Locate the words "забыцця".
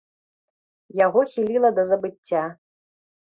1.91-2.43